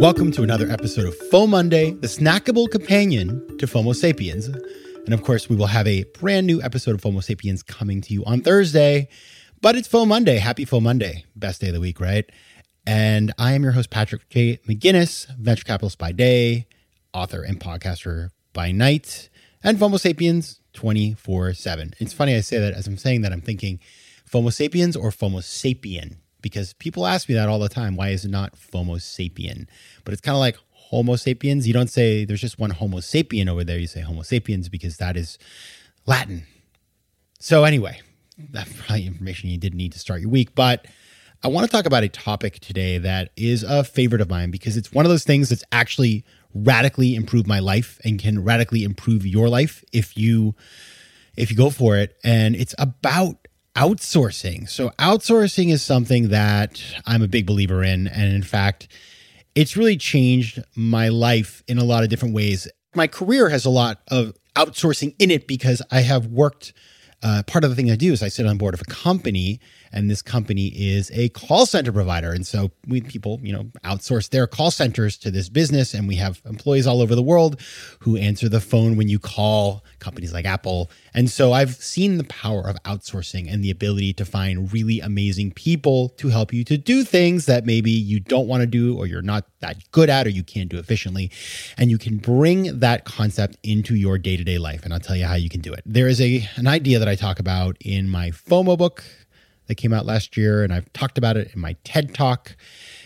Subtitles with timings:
[0.00, 4.48] Welcome to another episode of FOMO Monday, the snackable companion to FOMO Sapiens.
[4.48, 8.12] And of course, we will have a brand new episode of FOMO Sapiens coming to
[8.12, 9.08] you on Thursday.
[9.60, 10.38] But it's FOMO Monday.
[10.38, 11.24] Happy FOMO Monday.
[11.36, 12.28] Best day of the week, right?
[12.84, 14.58] And I am your host, Patrick J.
[14.68, 16.66] McGinnis, venture capitalist by day,
[17.12, 19.30] author and podcaster by night,
[19.62, 21.94] and FOMO Sapiens 24 7.
[22.00, 23.78] It's funny I say that as I'm saying that, I'm thinking
[24.28, 27.96] FOMO Sapiens or FOMO Sapien, because people ask me that all the time.
[27.96, 29.66] Why is it not FOMO Sapien?
[30.04, 31.66] But it's kind of like Homo sapiens.
[31.66, 33.78] You don't say there's just one Homo sapien over there.
[33.78, 35.38] You say Homo sapiens because that is
[36.04, 36.46] Latin.
[37.40, 38.02] So, anyway,
[38.38, 40.54] that's probably information you didn't need to start your week.
[40.54, 40.86] But
[41.42, 44.76] I want to talk about a topic today that is a favorite of mine because
[44.76, 49.26] it's one of those things that's actually radically improved my life and can radically improve
[49.26, 50.54] your life if you
[51.36, 53.43] if you go for it and it's about
[53.76, 54.68] outsourcing.
[54.68, 58.88] So outsourcing is something that I'm a big believer in and in fact
[59.54, 62.68] it's really changed my life in a lot of different ways.
[62.94, 66.72] My career has a lot of outsourcing in it because I have worked
[67.24, 69.58] uh, part of the thing I do is I sit on board of a company,
[69.90, 72.30] and this company is a call center provider.
[72.32, 76.16] And so we people, you know, outsource their call centers to this business, and we
[76.16, 77.62] have employees all over the world
[78.00, 80.90] who answer the phone when you call companies like Apple.
[81.14, 85.52] And so I've seen the power of outsourcing and the ability to find really amazing
[85.52, 89.06] people to help you to do things that maybe you don't want to do or
[89.06, 91.30] you're not that good at or you can't do efficiently.
[91.78, 94.84] And you can bring that concept into your day-to-day life.
[94.84, 95.82] And I'll tell you how you can do it.
[95.86, 99.04] There is a an idea that I talk about in my FOMO book
[99.66, 102.56] that came out last year, and I've talked about it in my TED talk.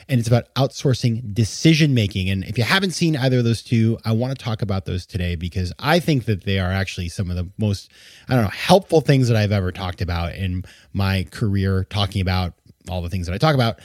[0.08, 2.30] And it's about outsourcing decision making.
[2.30, 5.04] And if you haven't seen either of those two, I want to talk about those
[5.04, 7.90] today because I think that they are actually some of the most,
[8.28, 10.64] I don't know, helpful things that I've ever talked about in
[10.94, 12.54] my career, talking about
[12.88, 13.80] all the things that I talk about.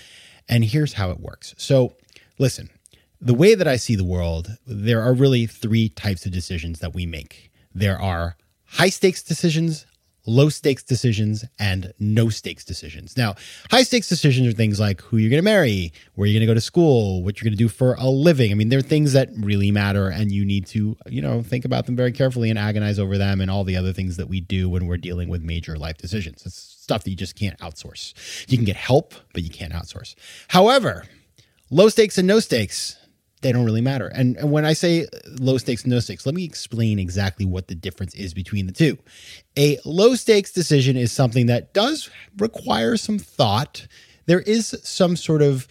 [0.48, 1.56] And here's how it works.
[1.58, 1.96] So,
[2.40, 2.70] listen,
[3.20, 6.94] the way that I see the world, there are really three types of decisions that
[6.94, 9.86] we make there are high stakes decisions,
[10.26, 13.18] low stakes decisions, and no stakes decisions.
[13.18, 13.36] Now,
[13.70, 16.52] high stakes decisions are things like who you're going to marry, where you're going to
[16.52, 18.52] go to school, what you're going to do for a living.
[18.52, 21.86] I mean, they're things that really matter, and you need to, you know, think about
[21.86, 24.70] them very carefully and agonize over them and all the other things that we do
[24.70, 26.46] when we're dealing with major life decisions.
[26.46, 28.14] It's stuff that you just can't outsource.
[28.50, 30.16] You can get help, but you can't outsource.
[30.50, 31.06] However,
[31.70, 32.98] low stakes and no stakes
[33.44, 34.08] they don't really matter.
[34.08, 35.06] And, and when I say
[35.40, 38.98] low stakes, no stakes, let me explain exactly what the difference is between the two.
[39.58, 43.88] A low stakes decision is something that does require some thought.
[44.26, 45.68] There is some sort of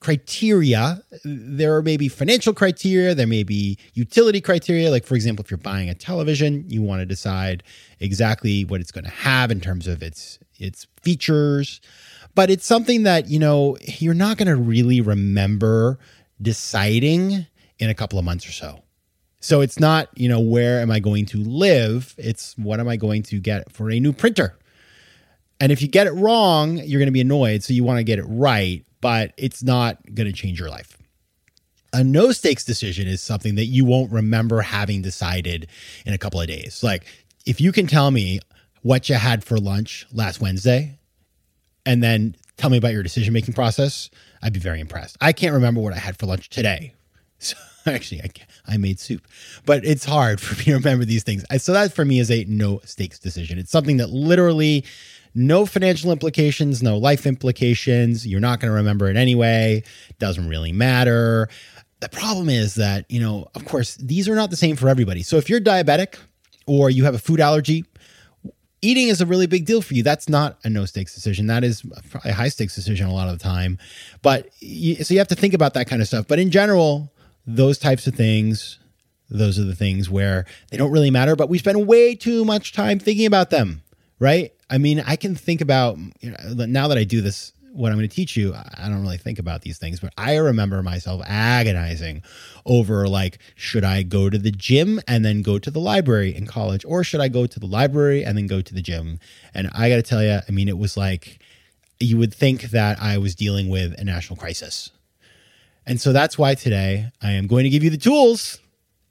[0.00, 1.00] criteria.
[1.24, 4.90] There are maybe financial criteria, there may be utility criteria.
[4.90, 7.62] Like, for example, if you're buying a television, you want to decide
[8.00, 11.80] exactly what it's going to have in terms of its its features.
[12.34, 15.98] But it's something that, you know, you're not going to really remember
[16.42, 17.46] deciding
[17.78, 18.82] in a couple of months or so.
[19.40, 22.14] So it's not, you know, where am I going to live?
[22.16, 24.56] It's what am I going to get for a new printer?
[25.58, 27.62] And if you get it wrong, you're going to be annoyed.
[27.62, 30.96] So you want to get it right, but it's not going to change your life.
[31.92, 35.66] A no stakes decision is something that you won't remember having decided
[36.06, 36.82] in a couple of days.
[36.82, 37.04] Like
[37.44, 38.40] if you can tell me
[38.82, 40.98] what you had for lunch last Wednesday
[41.84, 44.10] and then tell me about your decision making process,
[44.42, 45.16] I'd be very impressed.
[45.20, 46.94] I can't remember what I had for lunch today.
[47.44, 47.56] So
[47.90, 48.28] actually, I,
[48.68, 49.26] I made soup,
[49.66, 51.44] but it's hard for me to remember these things.
[51.60, 53.58] So that for me is a no stakes decision.
[53.58, 54.84] It's something that literally
[55.34, 58.24] no financial implications, no life implications.
[58.24, 59.82] You're not going to remember it anyway.
[60.20, 61.48] Doesn't really matter.
[62.00, 65.22] The problem is that, you know, of course, these are not the same for everybody.
[65.22, 66.16] So if you're diabetic
[66.66, 67.84] or you have a food allergy,
[68.82, 70.02] eating is a really big deal for you.
[70.02, 71.46] That's not a no stakes decision.
[71.46, 71.84] That is
[72.24, 73.78] a high stakes decision a lot of the time.
[74.20, 76.26] But you, so you have to think about that kind of stuff.
[76.28, 77.12] But in general,
[77.46, 78.78] those types of things,
[79.30, 82.72] those are the things where they don't really matter, but we spend way too much
[82.72, 83.82] time thinking about them,
[84.18, 84.52] right?
[84.68, 87.98] I mean, I can think about you know, now that I do this what I'm
[87.98, 91.22] going to teach you, I don't really think about these things, but I remember myself
[91.26, 92.22] agonizing
[92.66, 96.46] over like, should I go to the gym and then go to the library in
[96.46, 99.18] college, or should I go to the library and then go to the gym?
[99.54, 101.40] And I got to tell you, I mean, it was like,
[101.98, 104.90] you would think that I was dealing with a national crisis.
[105.86, 108.60] And so that's why today I am going to give you the tools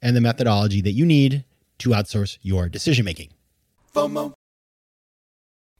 [0.00, 1.44] and the methodology that you need
[1.78, 3.30] to outsource your decision making.
[3.94, 4.34] FOMO.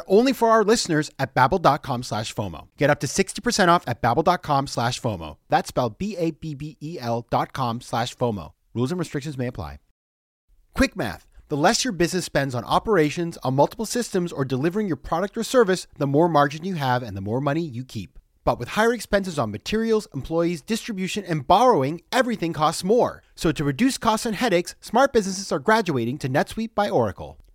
[0.00, 2.68] but only for our listeners at babbel.com slash FOMO.
[2.78, 5.36] Get up to 60% off at babbel.com slash FOMO.
[5.50, 8.52] That's spelled B-A-B-B-E-L dot com slash FOMO.
[8.72, 9.78] Rules and restrictions may apply.
[10.74, 11.26] Quick math.
[11.48, 15.42] The less your business spends on operations, on multiple systems, or delivering your product or
[15.42, 18.18] service, the more margin you have and the more money you keep.
[18.44, 23.22] But with higher expenses on materials, employees, distribution, and borrowing, everything costs more.
[23.34, 27.36] So to reduce costs and headaches, smart businesses are graduating to NetSuite by Oracle.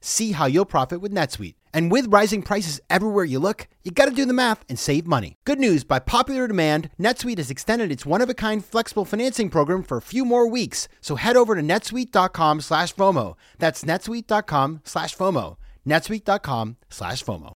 [0.00, 1.54] See how you'll profit with NetSuite.
[1.72, 5.34] And with rising prices everywhere you look, you gotta do the math and save money.
[5.44, 9.50] Good news by popular demand, NetSuite has extended its one of a kind flexible financing
[9.50, 10.88] program for a few more weeks.
[11.00, 13.34] So head over to netsuite.com slash FOMO.
[13.58, 15.56] That's netsuite.com slash FOMO.
[15.86, 17.52] netsuite.com slash FOMO.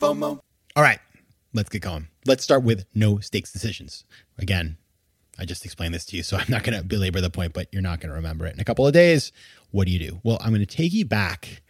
[0.00, 0.40] FOMO.
[0.74, 0.98] All right,
[1.52, 2.08] let's get going.
[2.26, 4.04] Let's start with no stakes decisions.
[4.38, 4.76] Again,
[5.38, 7.68] I just explained this to you, so I'm not going to belabor the point, but
[7.72, 8.54] you're not going to remember it.
[8.54, 9.32] In a couple of days,
[9.70, 10.20] what do you do?
[10.22, 11.62] Well, I'm going to take you back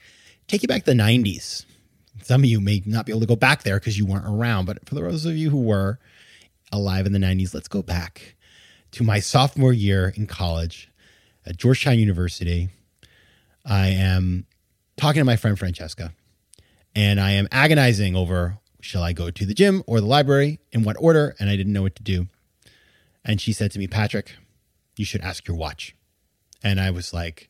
[0.52, 1.64] take you back to the 90s.
[2.22, 4.66] Some of you may not be able to go back there because you weren't around,
[4.66, 5.98] but for those of you who were
[6.70, 8.36] alive in the 90s, let's go back
[8.92, 10.90] to my sophomore year in college
[11.46, 12.68] at Georgetown University.
[13.64, 14.46] I am
[14.96, 16.12] talking to my friend Francesca,
[16.94, 20.82] and I am agonizing over shall I go to the gym or the library, in
[20.82, 22.26] what order, and I didn't know what to do.
[23.24, 24.34] And she said to me, Patrick,
[24.96, 25.94] you should ask your watch.
[26.62, 27.48] And I was like,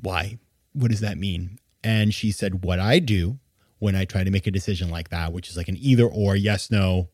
[0.00, 0.38] why?
[0.72, 1.58] What does that mean?
[1.82, 3.38] And she said, What I do
[3.78, 6.34] when I try to make a decision like that, which is like an either or,
[6.34, 7.08] yes, no,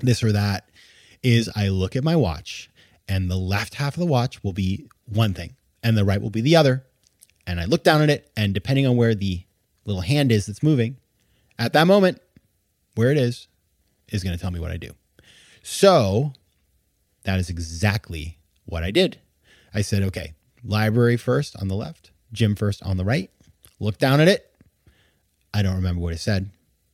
[0.00, 0.68] this or that,
[1.22, 2.70] is I look at my watch
[3.08, 6.30] and the left half of the watch will be one thing and the right will
[6.30, 6.84] be the other.
[7.46, 9.42] And I look down at it, and depending on where the
[9.84, 10.96] little hand is that's moving,
[11.58, 12.20] at that moment,
[12.94, 13.48] where it is,
[14.12, 14.92] is going to tell me what I do.
[15.62, 16.34] So
[17.24, 19.18] that is exactly what I did.
[19.74, 20.34] I said, okay,
[20.64, 23.30] library first on the left, gym first on the right,
[23.82, 24.48] Look down at it.
[25.52, 26.50] I don't remember what it said,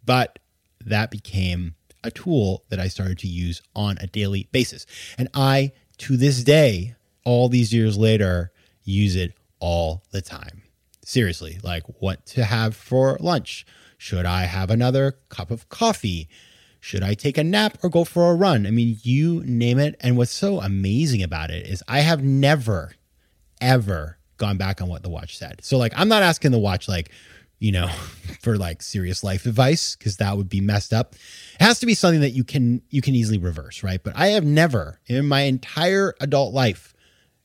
[0.07, 0.39] but
[0.87, 4.87] that became a tool that I started to use on a daily basis.
[5.19, 8.53] And I, to this day, all these years later,
[8.85, 10.63] use it all the time.
[11.05, 13.67] Seriously, like what to have for lunch.
[13.99, 16.27] Should I have another cup of coffee?
[16.89, 18.67] Should I take a nap or go for a run?
[18.67, 19.95] I mean, you name it.
[20.01, 22.93] And what's so amazing about it is I have never,
[23.61, 25.61] ever gone back on what the watch said.
[25.63, 27.11] So like I'm not asking the watch like,
[27.59, 27.89] you know,
[28.41, 31.15] for like serious life advice because that would be messed up.
[31.61, 34.03] It has to be something that you can you can easily reverse, right?
[34.03, 36.95] But I have never in my entire adult life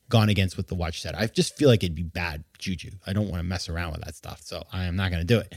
[0.07, 1.15] gone against what the watch said.
[1.15, 2.91] I just feel like it'd be bad juju.
[3.05, 4.39] I don't want to mess around with that stuff.
[4.41, 5.53] So I am not going to do it.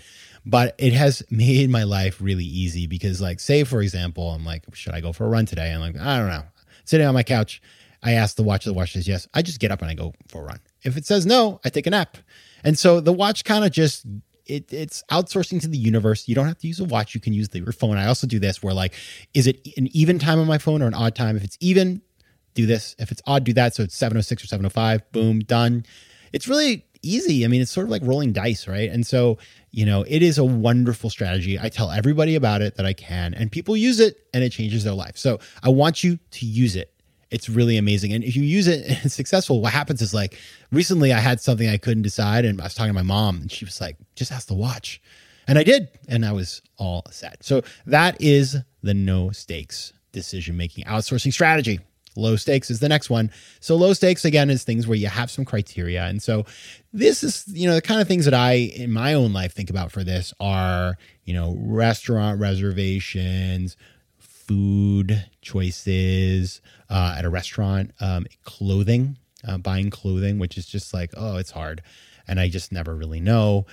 [0.46, 4.64] But it has made my life really easy because like say for example, I'm like,
[4.74, 5.72] should I go for a run today?
[5.72, 6.44] I'm like, I don't know.
[6.84, 7.60] Sitting on my couch,
[8.02, 9.26] I ask the watch, the watch says yes.
[9.34, 10.60] I just get up and I go for a run.
[10.82, 12.16] If it says no, I take a nap.
[12.62, 14.06] And so the watch kind of just
[14.46, 16.28] it, it's outsourcing to the universe.
[16.28, 17.14] You don't have to use a watch.
[17.14, 17.96] You can use the, your phone.
[17.96, 18.94] I also do this where like,
[19.34, 21.36] is it an even time on my phone or an odd time?
[21.36, 22.00] If it's even,
[22.54, 22.96] do this.
[22.98, 23.74] If it's odd, do that.
[23.74, 25.84] So it's 706 or 705, boom, done.
[26.32, 27.44] It's really easy.
[27.44, 28.90] I mean, it's sort of like rolling dice, right?
[28.90, 29.38] And so,
[29.70, 31.58] you know, it is a wonderful strategy.
[31.58, 34.84] I tell everybody about it that I can, and people use it and it changes
[34.84, 35.16] their life.
[35.16, 36.92] So I want you to use it
[37.30, 38.12] It's really amazing.
[38.12, 40.38] And if you use it and it's successful, what happens is like
[40.72, 43.50] recently I had something I couldn't decide and I was talking to my mom and
[43.52, 45.00] she was like, just ask the watch.
[45.48, 45.88] And I did.
[46.08, 47.44] And I was all set.
[47.44, 51.80] So that is the no stakes decision making outsourcing strategy.
[52.16, 53.30] Low stakes is the next one.
[53.60, 56.04] So low stakes again is things where you have some criteria.
[56.04, 56.44] And so
[56.92, 59.70] this is, you know, the kind of things that I in my own life think
[59.70, 63.76] about for this are, you know, restaurant reservations,
[64.18, 71.10] food choices uh, at a restaurant, um, clothing, uh, buying clothing, which is just like,
[71.16, 71.82] oh, it's hard.
[72.28, 73.66] And I just never really know.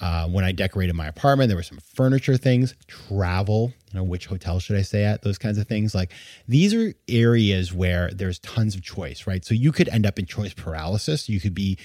[0.00, 4.26] Uh, when I decorated my apartment, there were some furniture things, travel, you know, which
[4.26, 5.22] hotel should I stay at?
[5.22, 5.94] Those kinds of things.
[5.94, 6.12] Like
[6.48, 9.44] these are areas where there's tons of choice, right?
[9.44, 11.28] So you could end up in choice paralysis.
[11.28, 11.76] You could be,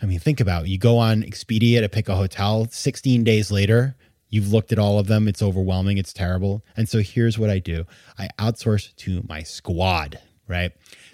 [0.00, 0.68] I mean, think about it.
[0.68, 2.68] you go on Expedia to pick a hotel.
[2.70, 3.96] 16 days later,
[4.28, 5.26] you've looked at all of them.
[5.26, 5.98] It's overwhelming.
[5.98, 6.64] It's terrible.
[6.76, 7.86] And so here's what I do
[8.18, 10.70] I outsource to my squad, right?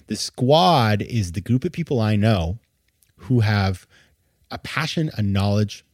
[0.09, 2.59] The squad is the group of people I know
[3.17, 3.87] who have
[4.51, 5.85] a passion, a knowledge,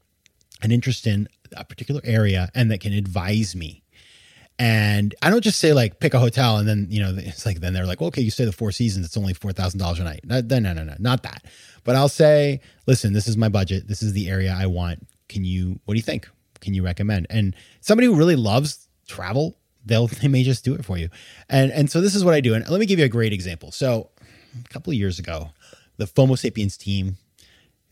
[0.63, 3.83] an interest in a particular area and that can advise me.
[4.59, 7.61] And I don't just say like pick a hotel and then you know it's like
[7.61, 9.99] then they're like well, okay you stay the Four Seasons it's only four thousand dollars
[9.99, 10.21] a night.
[10.25, 11.45] No no no no not that.
[11.85, 13.87] But I'll say listen this is my budget.
[13.87, 15.07] This is the area I want.
[15.29, 16.29] Can you what do you think?
[16.61, 17.27] Can you recommend?
[17.29, 21.11] And somebody who really loves travel they'll they may just do it for you.
[21.51, 22.55] And and so this is what I do.
[22.55, 23.73] And let me give you a great example.
[23.73, 24.09] So
[24.65, 25.51] a couple of years ago
[25.99, 27.19] the FOMO Sapiens team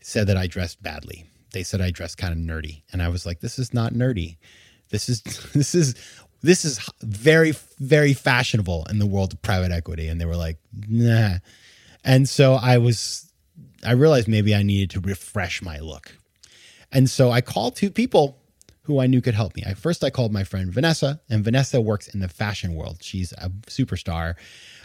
[0.01, 1.25] said that I dressed badly
[1.55, 2.83] they said I dressed kind of nerdy.
[2.91, 4.37] And I was like, this is not nerdy.
[4.89, 5.21] This is
[5.53, 5.95] this is
[6.43, 10.07] this is very very fashionable in the world of private equity.
[10.07, 10.57] And they were like,
[10.87, 11.37] nah.
[12.03, 13.31] And so I was
[13.83, 16.15] I realized maybe I needed to refresh my look.
[16.91, 18.37] And so I called two people
[18.83, 19.63] who I knew could help me.
[19.65, 22.99] I first I called my friend Vanessa, and Vanessa works in the fashion world.
[23.01, 24.35] She's a superstar.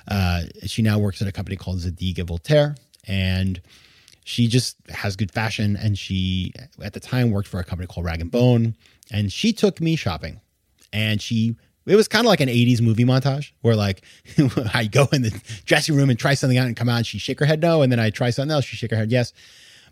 [0.08, 3.60] Uh, she now works at a company called Zadig Voltaire, and
[4.24, 8.06] she just has good fashion and she at the time worked for a company called
[8.06, 8.76] rag and bone
[9.10, 10.40] and she took me shopping.
[10.92, 14.02] And she it was kind of like an 80s movie montage where like
[14.74, 17.18] i go in the dressing room and try something out and come out and she
[17.18, 19.32] shake her head no and then i try something else she shake her head yes.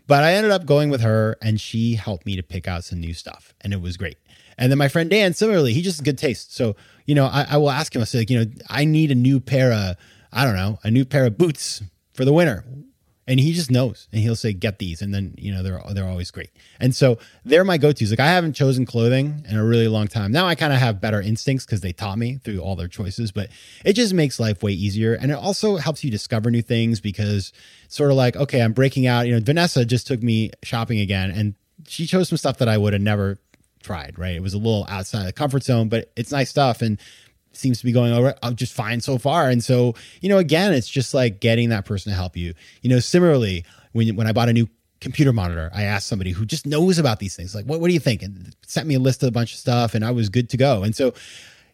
[0.07, 2.99] But i ended up going with her and she helped me to pick out some
[2.99, 4.17] new stuff and it was great.
[4.57, 6.55] And then my friend dan similarly he just good taste.
[6.55, 9.11] So you know i, I will ask him i say like you know i need
[9.11, 9.95] a new pair of
[10.31, 11.81] i don't know a new pair of boots
[12.13, 12.63] for the winter
[13.29, 16.07] and he just knows and he'll say get these and then you know they're they're
[16.07, 16.49] always great.
[16.79, 18.09] And so they're my go-to's.
[18.09, 20.31] Like i haven't chosen clothing in a really long time.
[20.31, 23.31] Now i kind of have better instincts because they taught me through all their choices
[23.31, 23.49] but
[23.85, 25.13] it just makes life way easier.
[25.13, 27.53] And it also helps you discover new things because
[27.87, 29.27] sort of like okay i'm breaking out.
[29.27, 31.53] You know vanessa just took me shopping again and
[31.87, 33.37] she chose some stuff that i would have never
[33.83, 34.35] tried right?
[34.35, 36.81] It was a little outside the comfort zone but it's nice stuff.
[36.81, 36.99] And
[37.53, 39.49] seems to be going over uh, just fine so far.
[39.49, 42.53] And so, you know, again, it's just like getting that person to help you.
[42.81, 44.67] You know, similarly, when when I bought a new
[45.01, 47.93] computer monitor, I asked somebody who just knows about these things, like, what, what do
[47.93, 48.21] you think?
[48.21, 50.57] And sent me a list of a bunch of stuff, and I was good to
[50.57, 50.83] go.
[50.83, 51.13] And so,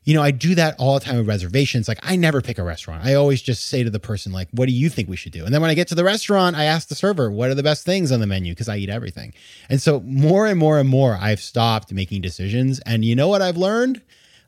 [0.04, 1.88] you know, I do that all the time with reservations.
[1.88, 3.04] Like, I never pick a restaurant.
[3.04, 5.44] I always just say to the person, like, what do you think we should do?
[5.44, 7.64] And then when I get to the restaurant, I ask the server, what are the
[7.64, 8.54] best things on the menu?
[8.54, 9.34] Because I eat everything.
[9.68, 12.80] And so, more and more and more, I've stopped making decisions.
[12.82, 14.04] And you know what I've learned?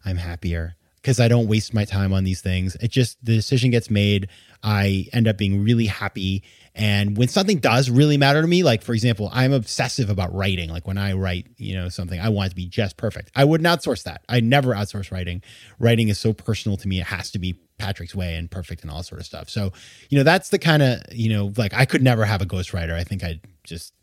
[0.05, 0.75] I'm happier
[1.07, 2.75] because I don't waste my time on these things.
[2.81, 4.27] It just the decision gets made.
[4.61, 6.43] I end up being really happy.
[6.75, 10.69] And when something does really matter to me, like for example, I'm obsessive about writing.
[10.69, 13.31] Like when I write, you know, something, I want it to be just perfect.
[13.37, 14.23] I wouldn't outsource that.
[14.27, 15.41] I never outsource writing.
[15.79, 16.99] Writing is so personal to me.
[16.99, 19.49] It has to be Patrick's way and perfect and all sort of stuff.
[19.49, 19.71] So,
[20.09, 22.95] you know, that's the kind of, you know, like I could never have a ghostwriter.
[22.95, 23.93] I think I'd just,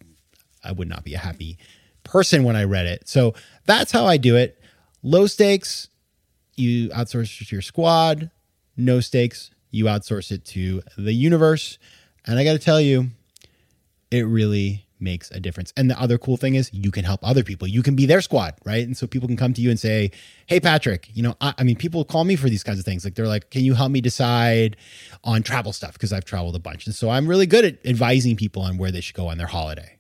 [0.65, 1.59] I would not be a happy
[2.03, 3.11] person when I read it.
[3.11, 3.35] So
[3.67, 4.59] that's how I do it.
[5.03, 5.91] Low stakes,
[6.57, 8.31] you outsource it to your squad.
[8.77, 11.79] No stakes, you outsource it to the universe.
[12.27, 13.11] And I got to tell you,
[14.11, 15.73] it really makes a difference.
[15.77, 17.69] And the other cool thing is you can help other people.
[17.69, 18.85] You can be their squad, right?
[18.85, 20.11] And so people can come to you and say,
[20.47, 23.05] Hey, Patrick, you know, I, I mean, people call me for these kinds of things.
[23.05, 24.77] Like they're like, Can you help me decide
[25.23, 25.93] on travel stuff?
[25.93, 26.87] Because I've traveled a bunch.
[26.87, 29.47] And so I'm really good at advising people on where they should go on their
[29.47, 29.99] holiday.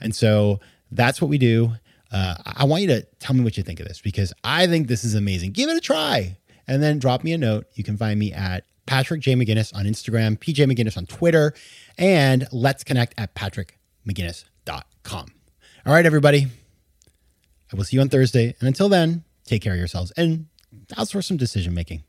[0.00, 1.74] And so that's what we do.
[2.14, 4.86] Uh, I want you to tell me what you think of this because I think
[4.86, 5.50] this is amazing.
[5.50, 6.36] Give it a try
[6.68, 7.66] and then drop me a note.
[7.74, 9.34] You can find me at Patrick J.
[9.34, 11.54] McGinnis on Instagram, PJ McGinnis on Twitter,
[11.98, 15.26] and let's connect at patrickmcginnis.com.
[15.86, 16.46] All right, everybody.
[17.72, 18.54] I will see you on Thursday.
[18.60, 20.46] And until then, take care of yourselves and
[20.92, 22.04] outsource some decision making.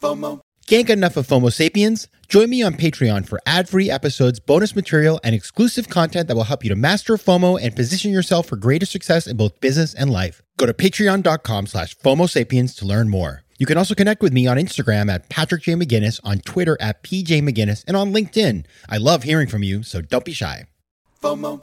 [0.00, 0.40] FOMO.
[0.70, 2.06] Can't get enough of FOMO Sapiens?
[2.28, 6.44] Join me on Patreon for ad free episodes, bonus material, and exclusive content that will
[6.44, 10.10] help you to master FOMO and position yourself for greater success in both business and
[10.10, 10.42] life.
[10.58, 13.42] Go to patreon.com slash FOMO Sapiens to learn more.
[13.58, 15.72] You can also connect with me on Instagram at Patrick J.
[15.72, 18.64] McGinnis, on Twitter at PJ McGinnis, and on LinkedIn.
[18.88, 20.66] I love hearing from you, so don't be shy.
[21.20, 21.62] FOMO.